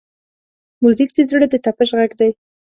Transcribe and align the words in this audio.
موزیک 0.83 1.09
د 1.15 1.19
زړه 1.29 1.45
د 1.49 1.55
طپش 1.65 1.89
غږ 1.99 2.11
دی. 2.19 2.29